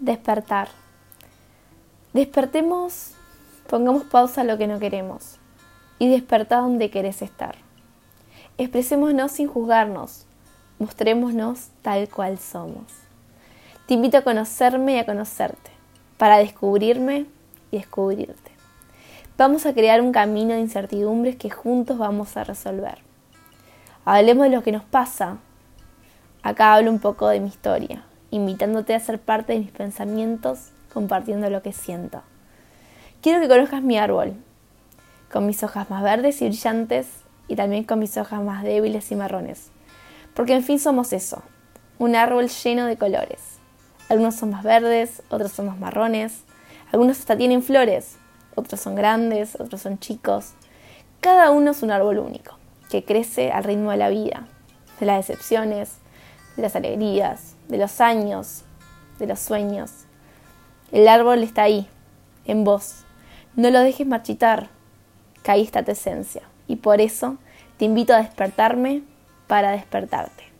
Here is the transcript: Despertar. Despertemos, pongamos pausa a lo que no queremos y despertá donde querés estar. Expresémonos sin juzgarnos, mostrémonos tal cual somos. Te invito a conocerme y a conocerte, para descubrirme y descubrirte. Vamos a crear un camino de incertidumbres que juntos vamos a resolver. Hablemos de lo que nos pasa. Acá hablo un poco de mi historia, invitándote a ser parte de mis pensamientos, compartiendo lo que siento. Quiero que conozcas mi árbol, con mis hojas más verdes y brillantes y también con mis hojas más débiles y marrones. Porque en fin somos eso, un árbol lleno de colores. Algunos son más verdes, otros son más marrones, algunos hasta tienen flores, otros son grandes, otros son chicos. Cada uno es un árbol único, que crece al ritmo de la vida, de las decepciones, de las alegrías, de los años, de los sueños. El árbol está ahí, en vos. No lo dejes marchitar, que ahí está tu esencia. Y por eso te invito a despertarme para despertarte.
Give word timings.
Despertar. 0.00 0.68
Despertemos, 2.12 3.12
pongamos 3.68 4.02
pausa 4.02 4.40
a 4.40 4.44
lo 4.44 4.58
que 4.58 4.66
no 4.66 4.80
queremos 4.80 5.36
y 6.00 6.10
despertá 6.10 6.58
donde 6.58 6.90
querés 6.90 7.22
estar. 7.22 7.54
Expresémonos 8.58 9.30
sin 9.30 9.46
juzgarnos, 9.46 10.26
mostrémonos 10.80 11.68
tal 11.82 12.08
cual 12.08 12.38
somos. 12.40 12.84
Te 13.86 13.94
invito 13.94 14.18
a 14.18 14.22
conocerme 14.22 14.94
y 14.94 14.98
a 14.98 15.06
conocerte, 15.06 15.70
para 16.18 16.38
descubrirme 16.38 17.26
y 17.70 17.76
descubrirte. 17.76 18.50
Vamos 19.38 19.64
a 19.64 19.74
crear 19.74 20.00
un 20.00 20.10
camino 20.10 20.54
de 20.54 20.60
incertidumbres 20.60 21.36
que 21.36 21.50
juntos 21.50 21.98
vamos 21.98 22.36
a 22.36 22.42
resolver. 22.42 22.98
Hablemos 24.04 24.44
de 24.44 24.56
lo 24.56 24.62
que 24.64 24.72
nos 24.72 24.84
pasa. 24.84 25.38
Acá 26.42 26.74
hablo 26.74 26.90
un 26.90 26.98
poco 26.98 27.28
de 27.28 27.38
mi 27.38 27.48
historia, 27.48 28.04
invitándote 28.34 28.94
a 28.94 29.00
ser 29.00 29.20
parte 29.20 29.52
de 29.52 29.60
mis 29.60 29.70
pensamientos, 29.70 30.70
compartiendo 30.92 31.48
lo 31.50 31.62
que 31.62 31.72
siento. 31.72 32.22
Quiero 33.22 33.40
que 33.40 33.48
conozcas 33.48 33.82
mi 33.82 33.96
árbol, 33.96 34.34
con 35.32 35.46
mis 35.46 35.62
hojas 35.62 35.88
más 35.88 36.02
verdes 36.02 36.42
y 36.42 36.46
brillantes 36.46 37.06
y 37.46 37.54
también 37.54 37.84
con 37.84 38.00
mis 38.00 38.16
hojas 38.16 38.42
más 38.42 38.64
débiles 38.64 39.10
y 39.12 39.16
marrones. 39.16 39.70
Porque 40.34 40.54
en 40.54 40.64
fin 40.64 40.80
somos 40.80 41.12
eso, 41.12 41.42
un 41.98 42.16
árbol 42.16 42.48
lleno 42.48 42.86
de 42.86 42.96
colores. 42.96 43.40
Algunos 44.08 44.34
son 44.34 44.50
más 44.50 44.64
verdes, 44.64 45.22
otros 45.30 45.52
son 45.52 45.66
más 45.66 45.78
marrones, 45.78 46.42
algunos 46.92 47.20
hasta 47.20 47.36
tienen 47.36 47.62
flores, 47.62 48.16
otros 48.56 48.80
son 48.80 48.96
grandes, 48.96 49.58
otros 49.60 49.80
son 49.80 49.98
chicos. 49.98 50.54
Cada 51.20 51.52
uno 51.52 51.70
es 51.70 51.84
un 51.84 51.92
árbol 51.92 52.18
único, 52.18 52.58
que 52.90 53.04
crece 53.04 53.52
al 53.52 53.62
ritmo 53.62 53.92
de 53.92 53.96
la 53.96 54.08
vida, 54.08 54.48
de 54.98 55.06
las 55.06 55.26
decepciones, 55.26 55.98
de 56.56 56.62
las 56.62 56.76
alegrías, 56.76 57.56
de 57.68 57.78
los 57.78 58.00
años, 58.00 58.62
de 59.18 59.26
los 59.26 59.40
sueños. 59.40 59.90
El 60.92 61.08
árbol 61.08 61.42
está 61.42 61.62
ahí, 61.62 61.88
en 62.44 62.64
vos. 62.64 63.04
No 63.56 63.70
lo 63.70 63.80
dejes 63.80 64.06
marchitar, 64.06 64.68
que 65.42 65.50
ahí 65.50 65.62
está 65.62 65.84
tu 65.84 65.92
esencia. 65.92 66.42
Y 66.66 66.76
por 66.76 67.00
eso 67.00 67.38
te 67.76 67.84
invito 67.84 68.14
a 68.14 68.18
despertarme 68.18 69.02
para 69.46 69.72
despertarte. 69.72 70.53